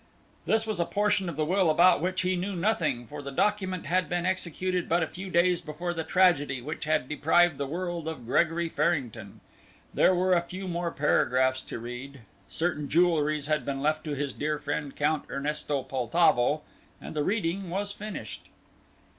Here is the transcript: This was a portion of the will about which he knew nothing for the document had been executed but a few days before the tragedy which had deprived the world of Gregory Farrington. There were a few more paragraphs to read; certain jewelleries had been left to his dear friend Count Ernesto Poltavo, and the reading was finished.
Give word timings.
This 0.47 0.65
was 0.65 0.79
a 0.79 0.85
portion 0.85 1.29
of 1.29 1.35
the 1.35 1.45
will 1.45 1.69
about 1.69 2.01
which 2.01 2.21
he 2.21 2.35
knew 2.35 2.55
nothing 2.55 3.05
for 3.05 3.21
the 3.21 3.29
document 3.31 3.85
had 3.85 4.09
been 4.09 4.25
executed 4.25 4.89
but 4.89 5.03
a 5.03 5.07
few 5.07 5.29
days 5.29 5.61
before 5.61 5.93
the 5.93 6.03
tragedy 6.03 6.59
which 6.59 6.85
had 6.85 7.07
deprived 7.07 7.59
the 7.59 7.67
world 7.67 8.07
of 8.07 8.25
Gregory 8.25 8.67
Farrington. 8.67 9.41
There 9.93 10.15
were 10.15 10.33
a 10.33 10.41
few 10.41 10.67
more 10.67 10.89
paragraphs 10.89 11.61
to 11.61 11.77
read; 11.77 12.21
certain 12.49 12.89
jewelleries 12.89 13.45
had 13.45 13.63
been 13.63 13.83
left 13.83 14.03
to 14.05 14.15
his 14.15 14.33
dear 14.33 14.57
friend 14.57 14.95
Count 14.95 15.25
Ernesto 15.29 15.83
Poltavo, 15.83 16.63
and 16.99 17.15
the 17.15 17.23
reading 17.23 17.69
was 17.69 17.91
finished. 17.91 18.47